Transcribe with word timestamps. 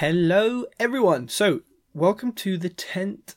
Hello, 0.00 0.64
everyone. 0.78 1.26
So, 1.26 1.62
welcome 1.92 2.30
to 2.34 2.56
the 2.56 2.70
10th. 2.70 3.34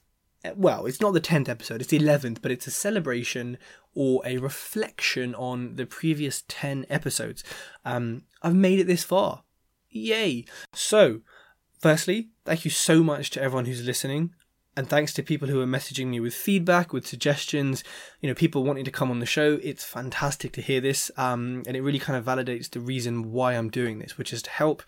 Well, 0.56 0.86
it's 0.86 1.02
not 1.02 1.16
the 1.16 1.20
10th 1.20 1.50
episode, 1.50 1.82
it's 1.82 1.90
the 1.90 1.98
11th, 1.98 2.40
but 2.40 2.52
it's 2.52 2.68
a 2.68 2.72
celebration 2.72 3.58
or 3.95 4.22
a 4.27 4.37
reflection 4.37 5.33
on 5.33 5.75
the 5.75 5.87
previous 5.87 6.43
10 6.47 6.85
episodes. 6.87 7.43
Um, 7.83 8.25
I've 8.43 8.54
made 8.54 8.77
it 8.77 8.86
this 8.86 9.04
far. 9.04 9.41
Yay. 9.89 10.45
So, 10.71 11.21
firstly, 11.79 12.30
thank 12.46 12.64
you 12.64 12.70
so 12.70 13.04
much 13.04 13.32
to 13.32 13.41
everyone 13.41 13.66
who's 13.66 13.84
listening. 13.84 14.36
And 14.78 14.88
thanks 14.88 15.14
to 15.14 15.23
people 15.23 15.48
who 15.48 15.62
are 15.62 15.66
messaging 15.66 16.09
me 16.09 16.20
with 16.20 16.36
feedback, 16.36 16.93
with 16.93 17.07
suggestions, 17.07 17.84
you 18.21 18.30
know, 18.30 18.36
people 18.36 18.64
wanting 18.64 18.86
to 18.86 18.91
come 18.91 19.09
on 19.09 19.18
the 19.18 19.25
show. 19.25 19.59
It's 19.64 19.84
fantastic 19.84 20.52
to 20.54 20.62
hear 20.62 20.80
this. 20.80 21.09
Um, 21.18 21.64
and 21.66 21.75
it 21.75 21.82
really 21.82 21.98
kind 21.98 22.20
of 22.20 22.23
validates 22.23 22.70
the 22.70 22.82
reason 22.82 23.32
why 23.32 23.54
I'm 23.54 23.71
doing 23.71 23.98
this, 23.98 24.20
which 24.20 24.32
is 24.32 24.43
to 24.43 24.52
help 24.52 24.84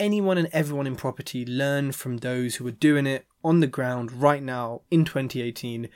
anyone 0.00 0.38
and 0.38 0.48
everyone 0.52 0.86
in 0.86 0.96
property 0.96 1.44
learn 1.44 1.92
from 1.92 2.18
those 2.18 2.56
who 2.56 2.66
are 2.66 2.72
doing 2.72 3.06
it 3.06 3.26
on 3.42 3.60
the 3.60 3.66
ground 3.66 4.12
right 4.12 4.42
now 4.42 4.80
in 4.90 5.04
2018 5.04 5.88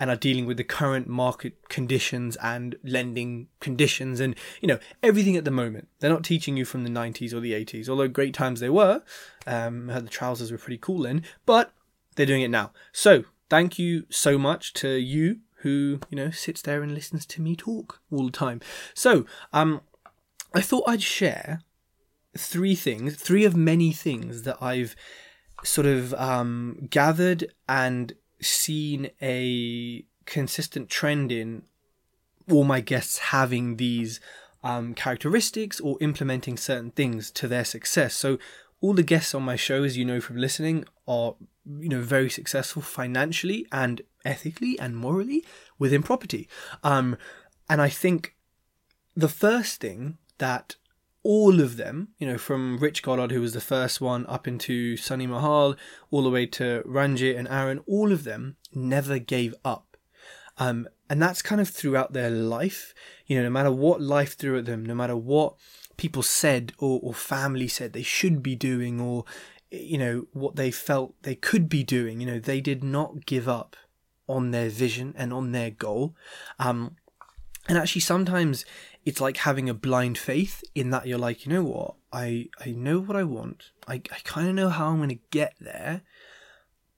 and 0.00 0.10
are 0.10 0.16
dealing 0.16 0.44
with 0.44 0.56
the 0.56 0.64
current 0.64 1.06
market 1.06 1.68
conditions 1.68 2.36
and 2.42 2.76
lending 2.82 3.48
conditions 3.60 4.20
and 4.20 4.34
you 4.60 4.68
know 4.68 4.78
everything 5.02 5.36
at 5.36 5.44
the 5.44 5.50
moment. 5.50 5.88
They're 6.00 6.10
not 6.10 6.24
teaching 6.24 6.56
you 6.56 6.64
from 6.64 6.84
the 6.84 6.90
90s 6.90 7.32
or 7.32 7.40
the 7.40 7.52
80s 7.52 7.88
although 7.88 8.08
great 8.08 8.34
times 8.34 8.60
they 8.60 8.70
were. 8.70 9.02
Um 9.46 9.86
the 9.86 10.02
trousers 10.02 10.50
were 10.50 10.58
pretty 10.58 10.78
cool 10.78 11.02
then 11.02 11.22
but 11.46 11.72
they're 12.16 12.26
doing 12.26 12.42
it 12.42 12.48
now. 12.48 12.72
So 12.92 13.24
thank 13.50 13.78
you 13.78 14.06
so 14.10 14.38
much 14.38 14.72
to 14.74 14.88
you 14.96 15.40
who 15.58 16.00
you 16.10 16.16
know 16.16 16.30
sits 16.30 16.62
there 16.62 16.82
and 16.82 16.94
listens 16.94 17.24
to 17.26 17.40
me 17.40 17.54
talk 17.54 18.00
all 18.10 18.26
the 18.26 18.32
time. 18.32 18.60
So 18.94 19.26
um 19.52 19.80
i 20.56 20.60
thought 20.60 20.84
i'd 20.86 21.02
share 21.02 21.60
three 22.36 22.74
things, 22.74 23.16
three 23.16 23.44
of 23.44 23.56
many 23.56 23.92
things 23.92 24.42
that 24.42 24.56
I've 24.60 24.96
sort 25.62 25.86
of 25.86 26.12
um, 26.14 26.86
gathered 26.90 27.52
and 27.68 28.12
seen 28.40 29.10
a 29.22 30.04
consistent 30.26 30.90
trend 30.90 31.32
in 31.32 31.62
all 32.50 32.64
my 32.64 32.80
guests 32.80 33.18
having 33.18 33.76
these 33.76 34.20
um, 34.62 34.94
characteristics 34.94 35.80
or 35.80 35.96
implementing 36.00 36.56
certain 36.56 36.90
things 36.90 37.30
to 37.30 37.48
their 37.48 37.64
success. 37.64 38.14
So 38.14 38.38
all 38.80 38.94
the 38.94 39.02
guests 39.02 39.34
on 39.34 39.42
my 39.42 39.56
show, 39.56 39.82
as 39.82 39.96
you 39.96 40.04
know 40.04 40.20
from 40.20 40.36
listening, 40.36 40.84
are 41.06 41.36
you 41.66 41.88
know 41.88 42.00
very 42.00 42.28
successful 42.28 42.82
financially 42.82 43.66
and 43.72 44.02
ethically 44.24 44.78
and 44.78 44.96
morally 44.96 45.44
within 45.78 46.02
property. 46.02 46.48
Um, 46.82 47.16
and 47.68 47.80
I 47.80 47.88
think 47.88 48.34
the 49.16 49.28
first 49.28 49.80
thing 49.80 50.18
that 50.38 50.76
all 51.24 51.58
of 51.60 51.78
them, 51.78 52.08
you 52.18 52.26
know, 52.26 52.36
from 52.36 52.76
Rich 52.78 53.02
Goddard, 53.02 53.32
who 53.32 53.40
was 53.40 53.54
the 53.54 53.60
first 53.60 54.00
one, 54.00 54.26
up 54.26 54.46
into 54.46 54.96
Sunny 54.96 55.26
Mahal, 55.26 55.74
all 56.10 56.22
the 56.22 56.30
way 56.30 56.46
to 56.46 56.82
Ranjit 56.84 57.36
and 57.36 57.48
Aaron, 57.48 57.82
all 57.86 58.12
of 58.12 58.24
them 58.24 58.56
never 58.74 59.18
gave 59.18 59.54
up. 59.64 59.96
Um, 60.58 60.86
and 61.08 61.20
that's 61.20 61.42
kind 61.42 61.60
of 61.60 61.68
throughout 61.68 62.12
their 62.12 62.30
life. 62.30 62.94
You 63.26 63.38
know, 63.38 63.44
no 63.44 63.50
matter 63.50 63.72
what 63.72 64.02
life 64.02 64.36
threw 64.36 64.58
at 64.58 64.66
them, 64.66 64.84
no 64.84 64.94
matter 64.94 65.16
what 65.16 65.54
people 65.96 66.22
said 66.22 66.72
or, 66.78 67.00
or 67.02 67.14
family 67.14 67.68
said 67.68 67.92
they 67.92 68.02
should 68.02 68.42
be 68.42 68.54
doing, 68.54 69.00
or, 69.00 69.24
you 69.70 69.96
know, 69.96 70.26
what 70.32 70.56
they 70.56 70.70
felt 70.70 71.14
they 71.22 71.34
could 71.34 71.68
be 71.70 71.82
doing, 71.82 72.20
you 72.20 72.26
know, 72.26 72.38
they 72.38 72.60
did 72.60 72.84
not 72.84 73.24
give 73.24 73.48
up 73.48 73.76
on 74.28 74.50
their 74.50 74.68
vision 74.68 75.14
and 75.16 75.32
on 75.32 75.52
their 75.52 75.70
goal. 75.70 76.14
Um, 76.58 76.96
and 77.66 77.78
actually, 77.78 78.02
sometimes 78.02 78.66
it's 79.04 79.20
like 79.20 79.38
having 79.38 79.68
a 79.68 79.74
blind 79.74 80.16
faith 80.16 80.64
in 80.74 80.90
that 80.90 81.06
you're 81.06 81.18
like, 81.18 81.44
you 81.44 81.52
know 81.52 81.64
what, 81.64 81.94
I 82.12 82.48
I 82.64 82.70
know 82.70 83.00
what 83.00 83.16
I 83.16 83.24
want. 83.24 83.70
I, 83.86 83.94
I 83.94 84.18
kind 84.24 84.48
of 84.48 84.54
know 84.54 84.70
how 84.70 84.88
I'm 84.88 84.96
going 84.96 85.08
to 85.10 85.18
get 85.30 85.54
there, 85.60 86.02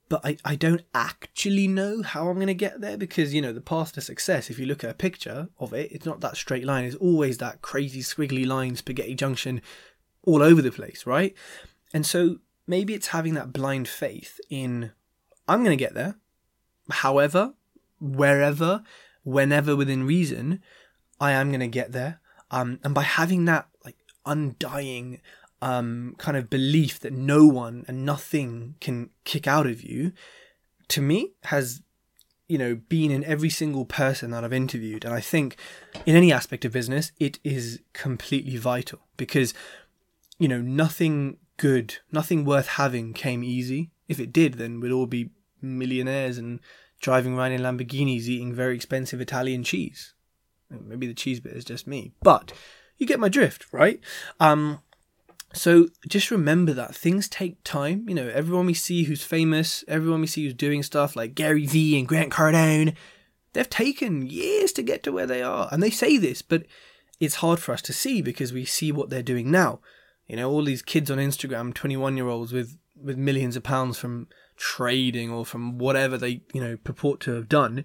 but 0.09 0.21
I, 0.25 0.37
I 0.45 0.55
don't 0.55 0.83
actually 0.95 1.67
know 1.67 2.03
how 2.03 2.29
I'm 2.29 2.37
going 2.37 2.47
to 2.47 2.55
get 2.55 2.81
there 2.81 2.97
because, 2.97 3.35
you 3.35 3.43
know, 3.43 3.53
the 3.53 3.61
path 3.61 3.93
to 3.93 4.01
success, 4.01 4.51
if 4.51 4.59
you 4.59 4.67
look 4.67 4.85
at 4.85 4.91
a 4.91 4.95
picture 4.95 5.49
of 5.59 5.73
it, 5.73 5.91
it's 5.91 6.07
not 6.07 6.21
that 6.21 6.37
straight 6.37 6.65
line. 6.65 6.85
It's 6.85 6.97
always 6.97 7.39
that 7.39 7.61
crazy 7.61 8.01
squiggly 8.01 8.47
line, 8.47 8.77
spaghetti 8.77 9.15
junction 9.15 9.61
all 10.23 10.43
over 10.43 10.63
the 10.63 10.71
place, 10.71 11.07
right? 11.07 11.35
And 11.93 12.07
so 12.07 12.37
maybe 12.67 12.95
it's 12.95 13.09
having 13.09 13.35
that 13.35 13.53
blind 13.53 13.89
faith 13.89 14.39
in, 14.49 14.93
I'm 15.49 15.65
going 15.65 15.77
to 15.77 15.85
get 15.85 15.95
there. 15.95 16.17
However, 16.89 17.55
wherever, 18.01 18.85
whenever 19.25 19.75
within 19.75 20.07
reason, 20.07 20.63
I 21.21 21.33
am 21.33 21.51
going 21.51 21.61
to 21.61 21.69
get 21.69 21.93
there. 21.93 22.21
Um, 22.51 22.79
and 22.85 22.95
by 22.95 23.03
having 23.03 23.45
that 23.47 23.69
like 23.85 23.97
undying 24.25 25.21
um, 25.63 26.15
kind 26.19 26.37
of 26.37 26.51
belief 26.51 27.01
that 27.01 27.13
no 27.13 27.47
one 27.47 27.85
and 27.89 28.05
nothing 28.05 28.77
can 28.81 29.11
kick 29.25 29.47
out 29.47 29.67
of 29.67 29.83
you, 29.83 30.13
to 30.89 31.01
me 31.01 31.33
has 31.45 31.83
you 32.49 32.59
know 32.59 32.77
been 32.77 33.11
in 33.11 33.25
every 33.25 33.51
single 33.51 33.85
person 33.85 34.31
that 34.31 34.45
I've 34.45 34.53
interviewed, 34.53 35.05
and 35.05 35.15
I 35.15 35.21
think 35.21 35.57
in 36.05 36.15
any 36.15 36.33
aspect 36.33 36.65
of 36.65 36.73
business 36.73 37.13
it 37.19 37.39
is 37.43 37.81
completely 37.93 38.57
vital 38.57 39.01
because 39.17 39.55
you 40.39 40.49
know 40.49 40.61
nothing 40.61 41.39
good, 41.57 41.97
nothing 42.13 42.45
worth 42.45 42.69
having 42.69 43.13
came 43.13 43.43
easy. 43.43 43.91
If 44.09 44.21
it 44.21 44.33
did, 44.33 44.55
then 44.55 44.79
we'd 44.79 44.93
all 44.93 45.07
be 45.07 45.31
millionaires 45.61 46.39
and 46.39 46.61
driving 47.01 47.37
around 47.37 47.53
in 47.53 47.63
Lamborghinis 47.63 48.29
eating 48.29 48.53
very 48.53 48.77
expensive 48.77 49.21
Italian 49.21 49.65
cheese. 49.65 50.15
Maybe 50.71 51.07
the 51.07 51.15
cheese 51.15 51.41
bit 51.41 51.53
is 51.53 51.65
just 51.65 51.87
me, 51.87 52.13
but 52.23 52.53
you 52.99 53.07
get 53.07 53.21
my 53.21 53.29
drift, 53.29 53.67
right? 53.73 54.01
Um, 54.41 54.81
so 55.53 55.89
just 56.07 56.31
remember 56.31 56.73
that 56.73 56.95
things 56.95 57.29
take 57.29 57.63
time. 57.65 58.07
You 58.09 58.15
know, 58.15 58.29
everyone 58.29 58.67
we 58.67 58.75
see 58.75 59.05
who's 59.05 59.23
famous, 59.23 59.85
everyone 59.89 60.21
we 60.21 60.27
see 60.27 60.45
who's 60.45 60.55
doing 60.55 60.83
stuff 60.83 61.17
like 61.17 61.35
Gary 61.35 61.67
Vee 61.67 61.99
and 61.99 62.09
Grant 62.09 62.33
Cardone, 62.33 62.95
they've 63.53 63.71
taken 63.71 64.27
years 64.27 64.73
to 64.73 64.83
get 64.83 65.03
to 65.05 65.13
where 65.13 65.27
they 65.27 65.43
are. 65.43 65.69
And 65.73 65.83
they 65.83 65.91
say 65.91 66.19
this, 66.19 66.43
but 66.43 66.65
it's 67.21 67.37
hard 67.37 67.59
for 67.59 67.73
us 67.73 67.83
to 67.83 67.93
see 67.93 68.21
because 68.21 68.53
we 68.53 68.65
see 68.65 68.93
what 68.93 69.09
they're 69.09 69.23
doing 69.23 69.51
now. 69.51 69.81
You 70.27 70.37
know, 70.37 70.51
all 70.51 70.65
these 70.65 70.83
kids 70.83 71.11
on 71.11 71.19
Instagram, 71.19 71.73
21 71.73 72.17
year 72.17 72.29
olds 72.29 72.53
with, 72.53 72.77
with 73.01 73.17
millions 73.17 73.57
of 73.57 73.63
pounds 73.63 73.99
from 73.99 74.29
trading 74.57 75.31
or 75.31 75.47
from 75.47 75.79
whatever 75.79 76.19
they, 76.19 76.43
you 76.53 76.63
know, 76.63 76.77
purport 76.77 77.21
to 77.21 77.33
have 77.33 77.49
done 77.49 77.85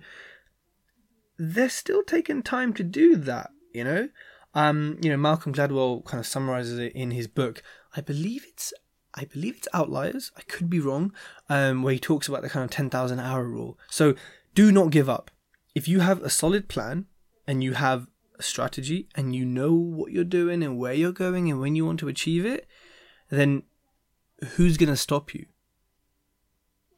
they're 1.44 1.70
still 1.70 2.04
taking 2.04 2.44
time 2.44 2.72
to 2.72 2.84
do 2.84 3.16
that, 3.16 3.50
you 3.74 3.84
know? 3.84 4.10
Um, 4.54 5.00
you 5.02 5.10
know, 5.10 5.18
Malcolm 5.18 5.54
Gladwell 5.54 6.06
kind 6.06 6.20
of 6.20 6.28
summarizes 6.28 6.78
it 6.78 6.94
in 6.94 7.10
his 7.10 7.28
book. 7.28 7.64
I 7.96 8.02
believe 8.02 8.46
it's 8.48 8.74
I 9.16 9.26
believe 9.26 9.58
it's 9.58 9.68
Outliers. 9.74 10.32
I 10.38 10.42
could 10.44 10.70
be 10.70 10.80
wrong. 10.80 11.14
Um, 11.50 11.82
where 11.82 11.94
he 11.94 12.00
talks 12.00 12.28
about 12.28 12.44
the 12.44 12.50
kind 12.50 12.64
of 12.64 12.70
10,000 12.70 13.20
hour 13.20 13.44
rule. 13.44 13.78
So 13.90 14.14
do 14.54 14.72
not 14.72 14.92
give 14.92 15.10
up. 15.10 15.32
If 15.74 15.88
you 15.88 16.02
have 16.02 16.22
a 16.22 16.30
solid 16.30 16.70
plan 16.70 17.08
and 17.48 17.64
you 17.64 17.74
have 17.74 18.08
a 18.38 18.44
strategy 18.44 19.10
and 19.16 19.36
you 19.36 19.44
know 19.44 19.74
what 19.74 20.12
you're 20.12 20.24
doing 20.24 20.62
and 20.62 20.78
where 20.78 20.94
you're 20.94 21.12
going 21.12 21.50
and 21.50 21.60
when 21.60 21.76
you 21.76 21.86
want 21.86 22.00
to 22.02 22.08
achieve 22.08 22.46
it, 22.46 22.68
then 23.30 23.64
who's 24.56 24.78
going 24.78 24.90
to 24.90 24.96
stop 24.98 25.34
you? 25.34 25.48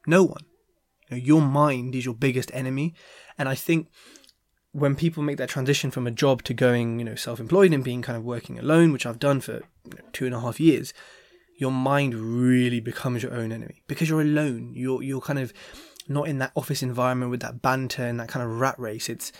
No 0.06 0.22
one. 0.22 0.44
You 1.08 1.16
know, 1.16 1.22
your 1.22 1.40
mind 1.40 1.94
is 1.94 2.04
your 2.04 2.14
biggest 2.14 2.50
enemy. 2.52 2.94
And 3.38 3.48
I 3.48 3.54
think 3.54 3.88
when 4.74 4.96
people 4.96 5.22
make 5.22 5.36
that 5.36 5.48
transition 5.48 5.92
from 5.92 6.04
a 6.04 6.10
job 6.10 6.42
to 6.42 6.52
going, 6.52 6.98
you 6.98 7.04
know, 7.04 7.14
self-employed 7.14 7.72
and 7.72 7.84
being 7.84 8.02
kind 8.02 8.16
of 8.16 8.24
working 8.24 8.58
alone, 8.58 8.92
which 8.92 9.06
I've 9.06 9.20
done 9.20 9.40
for 9.40 9.62
you 9.84 9.92
know, 9.96 10.04
two 10.12 10.26
and 10.26 10.34
a 10.34 10.40
half 10.40 10.58
years, 10.58 10.92
your 11.56 11.70
mind 11.70 12.12
really 12.12 12.80
becomes 12.80 13.22
your 13.22 13.32
own 13.32 13.52
enemy 13.52 13.84
because 13.86 14.08
you're 14.08 14.20
alone. 14.20 14.72
You're 14.74 15.00
you're 15.00 15.20
kind 15.20 15.38
of 15.38 15.52
not 16.08 16.26
in 16.26 16.38
that 16.38 16.50
office 16.56 16.82
environment 16.82 17.30
with 17.30 17.40
that 17.42 17.62
banter 17.62 18.04
and 18.04 18.18
that 18.18 18.26
kind 18.26 18.44
of 18.44 18.58
rat 18.58 18.76
race. 18.76 19.08
It's 19.08 19.30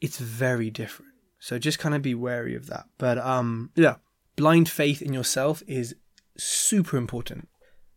it's 0.00 0.16
very 0.16 0.70
different. 0.70 1.12
So 1.38 1.58
just 1.58 1.78
kind 1.78 1.94
of 1.94 2.00
be 2.00 2.14
wary 2.14 2.54
of 2.54 2.66
that. 2.68 2.86
But 2.96 3.18
um, 3.18 3.72
yeah, 3.74 3.96
blind 4.34 4.70
faith 4.70 5.02
in 5.02 5.12
yourself 5.12 5.62
is 5.66 5.94
super 6.38 6.96
important. 6.96 7.48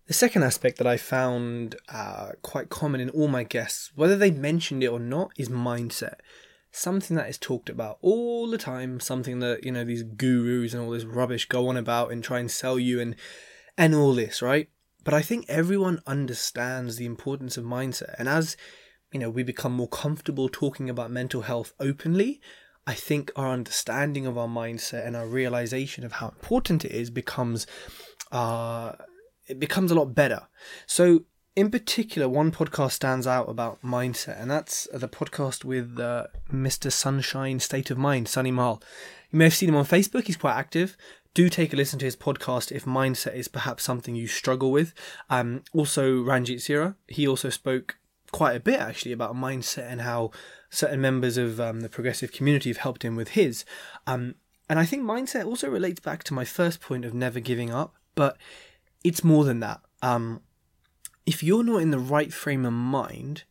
The 0.08 0.14
second 0.14 0.44
aspect 0.44 0.80
that 0.80 0.88
I 0.88 0.98
found 0.98 1.78
uh, 1.88 2.32
quite 2.42 2.68
common 2.68 3.00
in 3.00 3.10
all 3.12 3.30
my 3.30 3.46
guests, 3.46 3.92
whether 3.96 4.18
they 4.18 4.32
mentioned 4.32 4.84
it 4.84 4.88
or 4.88 5.00
not, 5.00 5.32
is 5.38 5.48
mindset 5.48 6.16
something 6.74 7.16
that 7.16 7.30
is 7.30 7.38
talked 7.38 7.70
about 7.70 8.00
all 8.02 8.50
the 8.50 8.58
time, 8.58 9.00
something 9.00 9.40
that, 9.40 9.64
you 9.64 9.72
know, 9.72 9.86
these 9.86 10.04
gurus 10.04 10.74
and 10.74 10.84
all 10.84 10.90
this 10.90 11.06
rubbish 11.06 11.48
go 11.48 11.70
on 11.70 11.78
about 11.78 12.12
and 12.12 12.24
try 12.24 12.40
and 12.40 12.52
sell 12.52 12.78
you 12.80 13.00
and 13.00 13.16
and 13.78 13.96
all 13.96 14.14
this, 14.14 14.42
right? 14.42 14.70
But 15.04 15.14
I 15.14 15.22
think 15.22 15.46
everyone 15.48 16.02
understands 16.08 16.98
the 16.98 17.06
importance 17.06 17.58
of 17.58 17.64
mindset. 17.64 18.16
And 18.18 18.28
as, 18.28 18.58
you 19.12 19.20
know, 19.20 19.30
we 19.30 19.44
become 19.44 19.74
more 19.74 19.88
comfortable 19.88 20.50
talking 20.50 20.90
about 20.90 21.12
mental 21.12 21.44
health 21.44 21.74
openly, 21.80 22.42
I 22.88 22.96
think 22.96 23.32
our 23.36 23.52
understanding 23.52 24.26
of 24.26 24.38
our 24.38 24.48
mindset 24.48 25.06
and 25.06 25.16
our 25.16 25.28
realization 25.28 26.04
of 26.04 26.14
how 26.14 26.30
important 26.30 26.84
it 26.84 26.92
is 26.92 27.10
becomes 27.10 27.66
uh 28.32 28.94
it 29.48 29.60
becomes 29.60 29.92
a 29.92 29.96
lot 29.96 30.16
better. 30.16 30.48
So 30.88 31.26
in 31.56 31.70
particular, 31.70 32.28
one 32.28 32.52
podcast 32.52 32.94
stands 32.94 33.28
out 33.28 33.48
about 33.48 33.82
mindset, 33.84 34.42
and 34.42 34.50
that's 34.50 34.88
the 34.94 35.08
podcast 35.08 35.64
with 35.64 36.00
uh, 36.00 36.28
Mr. 36.52 36.92
Sunshine 36.92 37.60
State 37.60 37.92
of 37.92 37.98
Mind, 37.98 38.28
Sunny 38.28 38.52
Mahal. 38.52 38.82
You 39.32 39.40
may 39.40 39.46
have 39.46 39.54
seen 39.54 39.70
him 39.70 39.76
on 39.76 39.86
Facebook, 39.86 40.26
he's 40.26 40.38
quite 40.38 40.56
active, 40.56 40.98
do 41.34 41.50
take 41.50 41.74
a 41.74 41.76
listen 41.76 42.00
to 42.00 42.06
his 42.06 42.16
podcast 42.16 42.72
if 42.72 42.86
mindset 42.86 43.36
is 43.36 43.48
perhaps 43.48 43.84
something 43.84 44.16
you 44.16 44.28
struggle 44.28 44.72
with. 44.72 44.94
Um, 45.30 45.64
also, 45.74 46.22
Ranjit 46.22 46.62
Sira, 46.62 46.96
he 47.08 47.28
also 47.28 47.50
spoke 47.50 47.98
quite 48.32 48.56
a 48.56 48.60
bit 48.60 48.80
actually 48.80 49.12
about 49.12 49.36
mindset 49.36 49.92
and 49.92 50.02
how 50.02 50.32
certain 50.70 51.02
members 51.02 51.38
of 51.38 51.60
um, 51.60 51.82
the 51.82 51.90
progressive 51.90 52.32
community 52.32 52.70
have 52.70 52.78
helped 52.78 53.04
him 53.04 53.16
with 53.16 53.30
his. 53.30 53.64
Um, 54.08 54.36
and 54.70 54.80
I 54.80 54.86
think 54.86 55.04
mindset 55.04 55.46
also 55.46 55.70
relates 55.70 56.00
back 56.00 56.24
to 56.26 56.34
my 56.34 56.46
first 56.46 56.82
point 56.82 57.06
of 57.06 57.14
never 57.14 57.40
giving 57.40 57.72
up, 57.72 57.94
but 58.16 58.38
it's 59.04 59.24
more 59.24 59.44
than 59.44 59.60
that. 59.60 59.82
Um, 60.02 60.42
if 61.26 61.44
you're 61.44 61.64
not 61.64 61.82
in 61.82 61.92
the 61.92 62.00
right 62.00 62.34
frame 62.34 62.66
of 62.66 62.74
mind, 62.74 63.44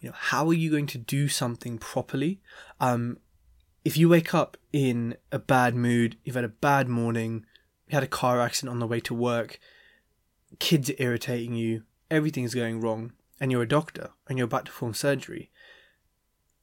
you 0.00 0.08
know, 0.08 0.14
how 0.16 0.48
are 0.48 0.54
you 0.54 0.70
going 0.70 0.86
to 0.86 0.98
do 0.98 1.28
something 1.28 1.78
properly? 1.78 2.40
Um, 2.80 3.18
if 3.84 3.96
you 3.96 4.08
wake 4.08 4.34
up 4.34 4.56
in 4.72 5.16
a 5.30 5.38
bad 5.38 5.74
mood, 5.74 6.16
you've 6.24 6.36
had 6.36 6.44
a 6.44 6.48
bad 6.48 6.88
morning, 6.88 7.44
you 7.88 7.94
had 7.94 8.02
a 8.02 8.08
car 8.08 8.40
accident 8.40 8.72
on 8.72 8.80
the 8.80 8.86
way 8.86 9.00
to 9.00 9.14
work, 9.14 9.58
kids 10.58 10.90
are 10.90 10.94
irritating 10.98 11.54
you, 11.54 11.82
everything's 12.10 12.54
going 12.54 12.80
wrong, 12.80 13.12
and 13.40 13.50
you're 13.50 13.62
a 13.62 13.68
doctor 13.68 14.10
and 14.28 14.38
you're 14.38 14.46
about 14.46 14.66
to 14.66 14.70
perform 14.70 14.94
surgery, 14.94 15.50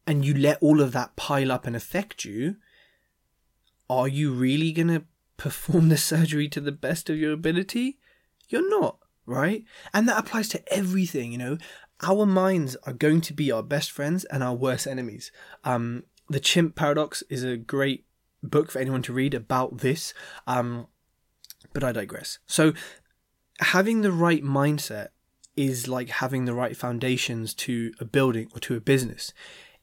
and 0.05 0.25
you 0.25 0.33
let 0.33 0.61
all 0.61 0.81
of 0.81 0.91
that 0.93 1.15
pile 1.15 1.51
up 1.51 1.67
and 1.67 1.75
affect 1.75 2.25
you, 2.25 2.55
are 3.89 4.07
you 4.07 4.31
really 4.31 4.71
going 4.71 4.87
to 4.87 5.03
perform 5.37 5.89
the 5.89 5.97
surgery 5.97 6.47
to 6.49 6.59
the 6.59 6.71
best 6.71 7.09
of 7.09 7.17
your 7.17 7.33
ability? 7.33 7.99
You're 8.49 8.69
not, 8.69 8.97
right? 9.27 9.63
And 9.93 10.07
that 10.07 10.17
applies 10.17 10.47
to 10.49 10.73
everything, 10.73 11.31
you 11.31 11.37
know. 11.37 11.57
Our 12.01 12.25
minds 12.25 12.75
are 12.83 12.93
going 12.93 13.21
to 13.21 13.33
be 13.33 13.51
our 13.51 13.63
best 13.63 13.91
friends 13.91 14.23
and 14.25 14.43
our 14.43 14.55
worst 14.55 14.87
enemies. 14.87 15.31
Um, 15.63 16.03
the 16.29 16.39
Chimp 16.39 16.75
Paradox 16.75 17.23
is 17.29 17.43
a 17.43 17.57
great 17.57 18.05
book 18.41 18.71
for 18.71 18.79
anyone 18.79 19.01
to 19.03 19.13
read 19.13 19.33
about 19.33 19.79
this. 19.79 20.13
Um, 20.45 20.87
but 21.73 21.83
I 21.83 21.91
digress. 21.91 22.39
So, 22.47 22.73
having 23.59 24.01
the 24.01 24.11
right 24.11 24.43
mindset 24.43 25.09
is 25.55 25.87
like 25.87 26.09
having 26.09 26.45
the 26.45 26.53
right 26.53 26.77
foundations 26.77 27.53
to 27.55 27.91
a 27.99 28.05
building 28.05 28.47
or 28.53 28.59
to 28.59 28.75
a 28.75 28.79
business. 28.79 29.33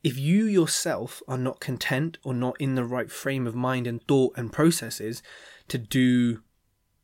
If 0.03 0.19
you 0.19 0.45
yourself 0.45 1.23
are 1.27 1.39
not 1.39 1.61
content 1.61 2.19
or 2.23 2.33
not 2.33 2.57
in 2.61 2.75
the 2.77 2.85
right 2.85 3.11
frame 3.11 3.47
of 3.47 3.55
mind 3.55 3.87
and 3.87 4.07
thought 4.07 4.35
and 4.37 4.53
processes 4.53 5.23
to 5.69 5.79
do, 5.79 6.43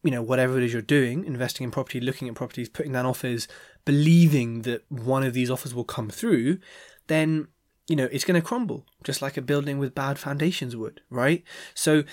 you 0.02 0.11
know, 0.11 0.23
whatever 0.23 0.56
it 0.58 0.64
is 0.64 0.73
you're 0.73 0.82
doing, 0.82 1.25
investing 1.25 1.64
in 1.64 1.70
property, 1.70 2.00
looking 2.00 2.29
at 2.29 2.35
properties, 2.35 2.69
putting 2.69 2.93
down 2.93 3.06
offers, 3.06 3.47
believing 3.85 4.62
that 4.62 4.85
one 4.91 5.23
of 5.23 5.35
these 5.35 5.50
offers 5.50 5.75
will 5.75 5.85
come 5.85 6.08
through, 6.08 6.58
then 7.06 7.49
you 7.91 7.97
know, 7.97 8.08
it's 8.12 8.25
going 8.25 8.41
to 8.41 8.47
crumble, 8.47 8.87
just 9.02 9.20
like 9.20 9.37
a 9.37 9.43
building 9.43 9.81
with 9.81 9.97
bad 9.97 10.17
foundations 10.17 10.76
would, 10.76 11.00
right? 11.11 11.43
So, 11.75 12.05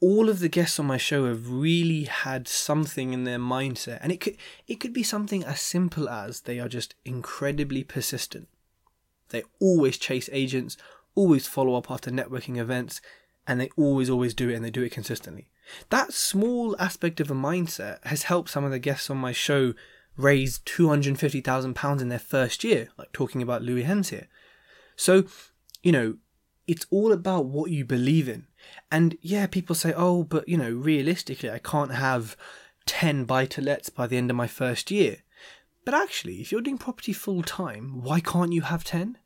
all 0.00 0.28
of 0.28 0.40
the 0.40 0.48
guests 0.48 0.80
on 0.80 0.86
my 0.86 0.96
show 0.96 1.28
have 1.28 1.48
really 1.48 2.02
had 2.02 2.48
something 2.48 3.12
in 3.12 3.22
their 3.22 3.38
mindset, 3.38 4.00
and 4.02 4.10
it 4.10 4.20
could 4.20 4.36
it 4.66 4.80
could 4.80 4.92
be 4.92 5.04
something 5.04 5.44
as 5.44 5.60
simple 5.60 6.08
as 6.08 6.40
they 6.40 6.58
are 6.58 6.68
just 6.68 6.96
incredibly 7.04 7.84
persistent. 7.84 8.48
They 9.28 9.44
always 9.60 9.98
chase 9.98 10.28
agents, 10.32 10.76
always 11.14 11.46
follow 11.46 11.76
up 11.76 11.92
after 11.92 12.10
networking 12.10 12.58
events, 12.58 13.00
and 13.46 13.60
they 13.60 13.70
always 13.76 14.10
always 14.10 14.34
do 14.34 14.48
it, 14.50 14.54
and 14.54 14.64
they 14.64 14.70
do 14.70 14.82
it 14.82 14.90
consistently. 14.90 15.48
That 15.90 16.12
small 16.12 16.76
aspect 16.78 17.20
of 17.20 17.30
a 17.30 17.34
mindset 17.34 18.04
has 18.04 18.24
helped 18.24 18.50
some 18.50 18.64
of 18.64 18.70
the 18.70 18.78
guests 18.78 19.10
on 19.10 19.16
my 19.16 19.32
show 19.32 19.74
raise 20.16 20.58
two 20.60 20.88
hundred 20.88 21.18
fifty 21.18 21.40
thousand 21.40 21.74
pounds 21.74 22.02
in 22.02 22.08
their 22.08 22.18
first 22.18 22.64
year, 22.64 22.88
like 22.96 23.12
talking 23.12 23.42
about 23.42 23.62
Louis 23.62 23.82
Hens 23.82 24.10
here. 24.10 24.28
So, 24.96 25.24
you 25.82 25.92
know, 25.92 26.16
it's 26.66 26.86
all 26.90 27.12
about 27.12 27.46
what 27.46 27.70
you 27.70 27.84
believe 27.84 28.28
in. 28.28 28.46
And 28.90 29.16
yeah, 29.20 29.46
people 29.46 29.74
say, 29.74 29.92
oh, 29.96 30.24
but 30.24 30.48
you 30.48 30.56
know, 30.56 30.70
realistically, 30.70 31.50
I 31.50 31.58
can't 31.58 31.92
have 31.92 32.36
10 32.86 33.24
buy 33.24 33.46
to 33.46 33.60
lets 33.60 33.90
by 33.90 34.06
the 34.06 34.16
end 34.16 34.30
of 34.30 34.36
my 34.36 34.46
first 34.46 34.90
year. 34.90 35.18
But 35.84 35.94
actually, 35.94 36.40
if 36.40 36.50
you're 36.50 36.62
doing 36.62 36.78
property 36.78 37.12
full 37.12 37.42
time, 37.42 38.02
why 38.02 38.20
can't 38.20 38.52
you 38.52 38.62
have 38.62 38.84
10? 38.84 39.18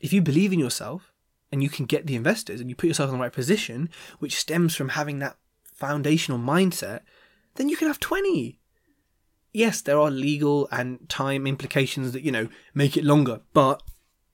If 0.00 0.12
you 0.12 0.20
believe 0.20 0.52
in 0.52 0.58
yourself 0.58 1.13
and 1.54 1.62
you 1.62 1.68
can 1.68 1.86
get 1.86 2.08
the 2.08 2.16
investors 2.16 2.60
and 2.60 2.68
you 2.68 2.74
put 2.74 2.88
yourself 2.88 3.10
in 3.10 3.14
the 3.14 3.22
right 3.22 3.32
position, 3.32 3.88
which 4.18 4.34
stems 4.34 4.74
from 4.74 4.88
having 4.88 5.20
that 5.20 5.36
foundational 5.72 6.36
mindset, 6.36 7.02
then 7.54 7.68
you 7.68 7.76
can 7.76 7.86
have 7.86 8.00
20. 8.00 8.58
Yes, 9.52 9.80
there 9.80 10.00
are 10.00 10.10
legal 10.10 10.66
and 10.72 11.08
time 11.08 11.46
implications 11.46 12.10
that, 12.10 12.22
you 12.22 12.32
know, 12.32 12.48
make 12.74 12.96
it 12.96 13.04
longer, 13.04 13.40
but 13.52 13.84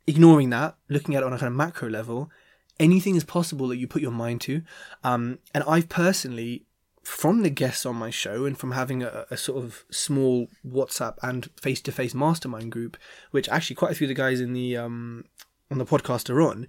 ignoring 0.07 0.49
that, 0.49 0.77
looking 0.89 1.15
at 1.15 1.23
it 1.23 1.27
on 1.27 1.35
a 1.35 1.39
kind 1.39 1.49
of 1.49 1.57
macro 1.59 1.91
level, 1.91 2.31
anything 2.79 3.17
is 3.17 3.25
possible 3.25 3.69
that 3.69 3.77
you 3.77 3.87
put 3.87 4.01
your 4.01 4.13
mind 4.13 4.41
to. 4.41 4.63
Um, 5.05 5.41
and 5.53 5.63
I've 5.65 5.91
personally, 5.91 6.65
from 7.03 7.43
the 7.43 7.51
guests 7.51 7.85
on 7.85 7.97
my 7.97 8.09
show 8.09 8.47
and 8.47 8.57
from 8.57 8.73
having 8.73 9.03
a, 9.03 9.27
a 9.31 9.37
sort 9.37 9.63
of 9.63 9.85
small 9.91 10.49
WhatsApp 10.67 11.17
and 11.23 11.51
face 11.61 11.83
to 11.83 11.93
face 11.93 12.15
mastermind 12.15 12.73
group, 12.73 12.97
which 13.31 13.47
actually 13.51 13.77
quite 13.77 13.93
a 13.93 13.95
few 13.95 14.07
of 14.07 14.09
the 14.09 14.15
guys 14.15 14.41
in 14.41 14.55
the 14.55 14.79
um, 14.79 15.27
on 15.71 15.79
the 15.79 15.87
podcast 15.87 16.29
are 16.31 16.43
on, 16.43 16.67